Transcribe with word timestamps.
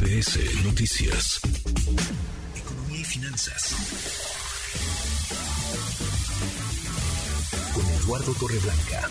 MBS 0.00 0.64
Noticias. 0.64 1.40
Economía 2.56 3.00
y 3.00 3.04
finanzas. 3.04 3.74
Con 7.74 7.84
Eduardo 7.84 8.32
Torreblanca. 8.40 9.08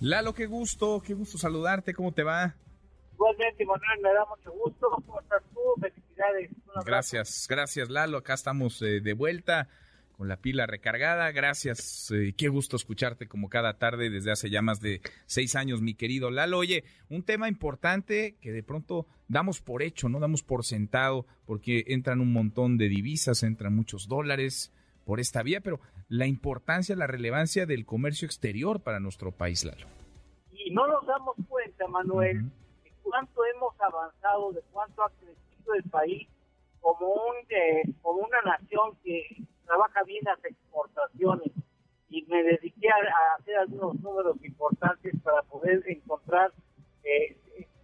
Lalo, 0.00 0.34
qué 0.34 0.44
gusto, 0.44 1.00
qué 1.00 1.14
gusto 1.14 1.38
saludarte, 1.38 1.94
¿cómo 1.94 2.12
te 2.12 2.22
va? 2.22 2.54
Igualmente, 3.14 3.64
Manuel, 3.64 4.00
me 4.02 4.12
da 4.12 4.26
mucho 4.26 4.52
gusto. 4.52 4.90
¿Cómo 5.06 5.20
estás 5.20 5.42
tú? 5.54 5.60
Felicidades. 5.80 6.50
Gracias, 6.84 7.46
gracias 7.48 7.88
Lalo, 7.88 8.18
acá 8.18 8.34
estamos 8.34 8.82
eh, 8.82 9.00
de 9.00 9.14
vuelta 9.14 9.68
con 10.20 10.28
la 10.28 10.36
pila 10.36 10.66
recargada. 10.66 11.30
Gracias, 11.30 12.10
eh, 12.10 12.34
qué 12.36 12.48
gusto 12.48 12.76
escucharte 12.76 13.26
como 13.26 13.48
cada 13.48 13.78
tarde 13.78 14.10
desde 14.10 14.30
hace 14.30 14.50
ya 14.50 14.60
más 14.60 14.78
de 14.78 15.00
seis 15.24 15.56
años, 15.56 15.80
mi 15.80 15.94
querido 15.94 16.30
Lalo. 16.30 16.58
Oye, 16.58 16.84
un 17.08 17.22
tema 17.22 17.48
importante 17.48 18.36
que 18.38 18.52
de 18.52 18.62
pronto 18.62 19.06
damos 19.28 19.62
por 19.62 19.80
hecho, 19.80 20.10
no 20.10 20.20
damos 20.20 20.42
por 20.42 20.66
sentado, 20.66 21.24
porque 21.46 21.84
entran 21.86 22.20
un 22.20 22.34
montón 22.34 22.76
de 22.76 22.90
divisas, 22.90 23.42
entran 23.42 23.74
muchos 23.74 24.08
dólares 24.08 24.74
por 25.06 25.20
esta 25.20 25.42
vía, 25.42 25.62
pero 25.62 25.80
la 26.10 26.26
importancia, 26.26 26.94
la 26.96 27.06
relevancia 27.06 27.64
del 27.64 27.86
comercio 27.86 28.26
exterior 28.26 28.82
para 28.82 29.00
nuestro 29.00 29.32
país, 29.32 29.64
Lalo. 29.64 29.86
Y 30.52 30.70
no 30.70 30.86
nos 30.86 31.06
damos 31.06 31.34
cuenta, 31.48 31.88
Manuel, 31.88 32.42
de 32.84 32.92
cuánto 33.02 33.40
hemos 33.54 33.72
avanzado, 33.80 34.52
de 34.52 34.60
cuánto 34.70 35.02
ha 35.02 35.10
crecido 35.12 35.72
el 35.72 35.84
país 35.84 36.28
como, 36.82 37.06
un, 37.06 37.36
eh, 37.48 37.84
como 38.02 38.20
una 38.20 38.42
nación 38.42 38.98
que 39.02 39.46
trabaja 39.70 40.02
bien 40.02 40.24
las 40.24 40.44
exportaciones 40.44 41.52
y 42.08 42.22
me 42.22 42.42
dediqué 42.42 42.88
a, 42.88 43.36
hacer 43.38 43.56
algunos 43.56 44.00
números 44.00 44.36
importantes 44.42 45.14
para 45.22 45.42
poder 45.42 45.80
encontrar 45.86 46.52
eh, 47.04 47.36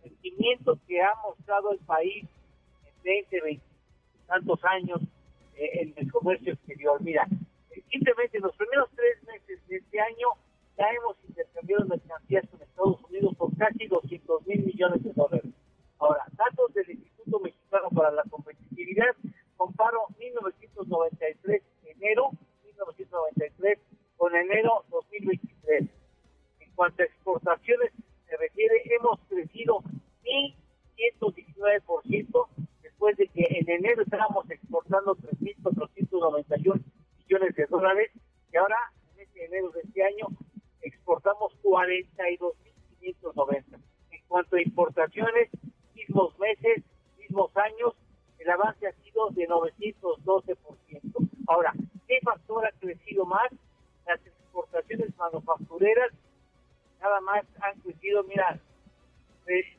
sentimientos 0.02 0.80
que 0.88 1.00
ha 1.00 1.14
mostrado 1.22 1.70
el 1.70 1.78
país 1.78 2.24
en 2.84 3.02
20, 3.04 3.40
20 3.40 3.64
tantos 4.26 4.64
años 4.64 5.00
eh, 5.54 5.82
en 5.82 5.94
el 5.94 6.10
comercio 6.10 6.54
exterior. 6.54 7.00
Mira, 7.00 7.24
eh, 7.70 7.84
simplemente 7.88 8.38
en 8.38 8.42
los 8.42 8.56
primeros 8.56 8.90
tres 8.96 9.22
meses 9.22 9.64
de 9.68 9.76
este 9.76 10.00
año 10.00 10.26
ya 10.76 10.90
hemos 10.90 11.16
intercambiado 11.28 11.86
mercancías 11.86 12.48
con 12.50 12.60
Estados 12.62 13.00
Unidos 13.04 13.32
por 13.36 13.56
casi 13.56 13.86
200 13.86 14.44
mil 14.48 14.66
millones 14.66 15.04
de 15.04 15.12
dólares. 15.12 15.52
Ahora, 16.00 16.24
datos 16.32 16.74
del 16.74 16.90
Instituto 16.90 17.38
Mexicano 17.38 17.90
para 17.94 18.10
la 18.10 18.24
Competitividad, 18.24 19.14
comparo 19.56 20.00
1993 20.18 21.62
hemos 29.06 29.20
crecido 29.28 29.82
1.119% 30.24 32.48
después 32.82 33.16
de 33.16 33.28
que 33.28 33.46
en 33.50 33.70
enero 33.70 34.02
estábamos 34.02 34.50
exportando 34.50 35.14
3.491 35.16 36.82
millones 37.18 37.54
de 37.54 37.66
dólares 37.66 38.10
y 38.52 38.56
ahora 38.56 38.76
en 39.14 39.20
este 39.22 39.44
enero 39.44 39.70
de 39.70 39.82
este 39.82 40.02
año 40.02 40.26
exportamos 40.82 41.52
42.590. 41.62 43.78
En 44.10 44.22
cuanto 44.26 44.56
a 44.56 44.62
importaciones, 44.62 45.50
mismos 45.94 46.36
meses, 46.38 46.82
mismos 47.18 47.56
años, 47.56 47.94
el 48.38 48.50
avance 48.50 48.88
ha 48.88 48.92
sido 49.04 49.30
de 49.30 49.48
912%. 49.48 50.56
Ahora, 51.46 51.72
¿qué 52.08 52.18
factor 52.24 52.66
ha 52.66 52.72
crecido 52.72 53.24
más? 53.24 53.52
Las 54.04 54.18
exportaciones 54.26 55.16
manufactureras 55.16 56.10
nada 57.00 57.20
más 57.20 57.44
han 57.60 57.78
crecido, 57.80 58.24
mira, 58.24 58.58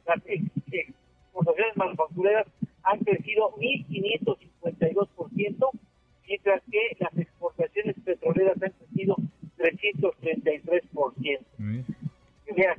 las 0.06 0.22
exportaciones 0.26 1.76
manufactureras 1.76 2.48
han 2.84 3.00
crecido 3.00 3.52
1.552%, 3.58 5.70
mientras 6.28 6.62
que 6.72 6.96
las 7.00 7.18
exportaciones 7.18 7.96
petroleras 8.04 8.62
han 8.62 8.72
crecido 8.72 9.16
333%. 9.58 11.40
Mira, 12.56 12.76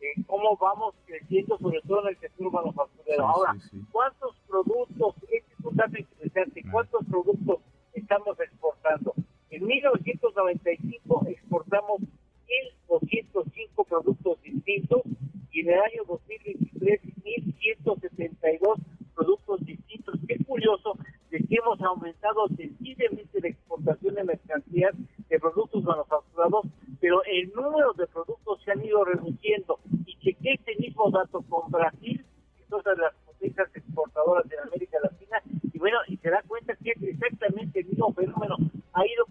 eh, 0.00 0.14
cómo 0.26 0.56
vamos 0.56 0.94
creciendo, 1.06 1.58
sobre 1.58 1.80
todo 1.82 2.00
en 2.02 2.08
el 2.08 2.16
sector 2.18 2.50
manufacturero. 2.50 3.28
Ahora, 3.28 3.54
¿cuántos 3.92 4.34
productos, 4.48 5.14
este 5.30 5.52
es 5.52 5.60
un 5.64 5.76
dato 5.76 5.98
interesante, 5.98 6.64
cuántos 6.70 7.04
productos 7.06 7.58
estamos 7.92 8.40
exportando. 8.40 9.12
En 9.50 9.66
1995 9.66 11.26
exportamos 11.28 12.00
1.205 12.88 13.86
productos 13.86 14.40
distintos 14.42 15.02
y 15.60 15.62
en 15.62 15.74
el 15.74 15.80
año 15.80 16.04
2023 16.08 17.00
1.172 17.20 18.76
productos 19.14 19.60
distintos. 19.66 20.14
Qué 20.26 20.42
curioso 20.44 20.96
de 21.30 21.38
que 21.38 21.56
hemos 21.56 21.78
aumentado 21.82 22.48
sensiblemente 22.56 23.40
la 23.42 23.48
exportación 23.48 24.14
de 24.14 24.24
mercancías 24.24 24.94
de 25.28 25.38
productos 25.38 25.84
manufacturados, 25.84 26.66
pero 26.98 27.22
el 27.24 27.52
número 27.52 27.92
de 27.92 28.06
productos 28.06 28.62
se 28.64 28.72
han 28.72 28.82
ido 28.84 29.04
reduciendo. 29.04 29.78
Y 30.06 30.16
chequé 30.20 30.54
este 30.54 30.76
mismo 30.76 31.10
dato 31.10 31.42
con 31.42 31.70
Brasil, 31.70 32.24
que 32.56 32.62
es 32.62 32.72
otra 32.72 32.94
de 32.94 33.02
las 33.02 33.14
potencias 33.26 33.68
exportadoras 33.74 34.48
de 34.48 34.58
América 34.60 34.96
Latina, 35.02 35.42
y 35.72 35.78
bueno, 35.78 35.98
y 36.08 36.16
se 36.16 36.30
da 36.30 36.42
cuenta 36.48 36.74
que 36.76 36.92
es 36.92 37.02
exactamente 37.02 37.80
el 37.80 37.86
mismo 37.86 38.14
fenómeno. 38.14 38.56
Ha 38.94 39.06
ido 39.06 39.26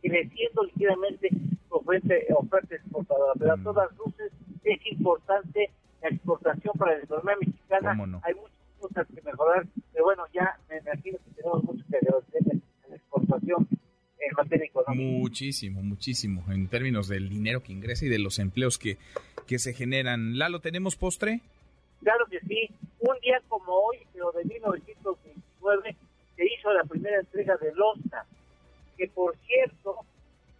creciendo 0.00 0.62
ligeramente 0.62 1.30
oferta, 1.68 2.14
oferta 2.36 2.76
exportadora, 2.76 3.32
pero 3.38 3.52
a 3.54 3.62
todas 3.62 3.90
luces 3.98 4.13
es 4.64 4.86
importante 4.86 5.70
la 6.02 6.08
exportación 6.08 6.74
para 6.78 6.96
la 6.96 7.04
economía 7.04 7.36
mexicana. 7.40 8.20
Hay 8.22 8.34
muchas 8.34 8.52
cosas 8.80 9.06
que 9.14 9.22
mejorar, 9.22 9.66
pero 9.92 10.04
bueno, 10.04 10.24
ya 10.32 10.58
me 10.68 10.78
imagino 10.78 11.18
que 11.18 11.30
tenemos 11.36 11.64
mucho 11.64 11.84
que 11.90 11.96
agradecer 11.96 12.42
en 12.52 12.62
la 12.90 12.96
exportación 12.96 13.68
en 14.18 14.36
materia 14.36 14.66
económica. 14.66 15.18
Muchísimo, 15.18 15.82
muchísimo, 15.82 16.44
en 16.48 16.68
términos 16.68 17.08
del 17.08 17.28
dinero 17.28 17.62
que 17.62 17.72
ingresa 17.72 18.06
y 18.06 18.08
de 18.08 18.18
los 18.18 18.38
empleos 18.38 18.78
que, 18.78 18.98
que 19.46 19.58
se 19.58 19.72
generan. 19.72 20.38
Lalo, 20.38 20.60
¿tenemos 20.60 20.96
postre? 20.96 21.40
Claro 22.00 22.26
que 22.26 22.40
sí. 22.40 22.68
Un 23.00 23.18
día 23.20 23.40
como 23.48 23.72
hoy, 23.72 23.98
pero 24.12 24.32
de 24.32 24.44
1929, 24.44 25.96
se 26.36 26.44
hizo 26.44 26.72
la 26.72 26.84
primera 26.84 27.20
entrega 27.20 27.56
de 27.56 27.72
Losta, 27.74 28.26
que 28.96 29.08
por 29.08 29.36
cierto, 29.46 29.96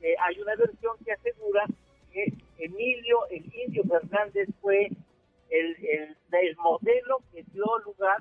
eh, 0.00 0.14
hay 0.20 0.38
una 0.41 0.54
versión 0.56 0.97
que 1.04 1.12
asegura 1.12 1.66
que 2.14 2.32
Emilio, 2.58 3.19
el 3.30 3.44
indio 3.66 3.82
Fernández, 3.84 4.48
fue 4.62 4.86
el, 4.86 5.76
el, 5.84 6.16
el 6.30 6.56
modelo 6.56 7.22
que 7.32 7.44
dio 7.52 7.64
lugar 7.84 8.19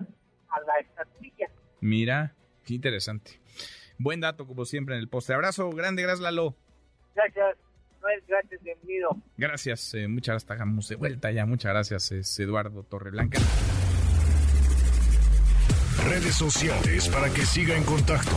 a 0.50 0.60
la 0.62 0.80
estatuilla. 0.82 1.48
Mira, 1.80 2.34
qué 2.66 2.74
interesante. 2.74 3.40
Buen 4.00 4.20
dato, 4.20 4.48
como 4.48 4.66
siempre, 4.66 4.96
en 4.96 5.02
el 5.02 5.08
postre. 5.08 5.36
Abrazo 5.36 5.70
grande, 5.70 6.02
gracias, 6.02 6.22
Lalo. 6.22 6.56
Gracias. 7.16 7.58
Noel, 8.02 8.22
gracias, 8.28 8.62
bienvenido. 8.62 9.16
Gracias, 9.38 9.94
eh, 9.94 10.10
muchas 10.10 10.34
gracias, 10.34 10.52
estamos 10.52 10.90
de 10.90 10.96
vuelta 10.98 11.32
ya, 11.32 11.46
muchas 11.46 11.72
gracias, 11.72 12.12
es 12.12 12.38
Eduardo 12.38 12.84
Torreblanca. 12.84 13.40
Redes 16.10 16.36
sociales 16.36 17.08
para 17.08 17.30
que 17.30 17.46
siga 17.46 17.78
en 17.78 17.84
contacto: 17.86 18.36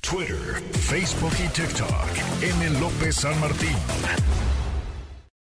Twitter, 0.00 0.60
Facebook 0.72 1.32
y 1.38 1.48
TikTok. 1.52 2.08
M. 2.42 2.80
López 2.80 3.14
San 3.14 3.38
Martín. 3.38 3.76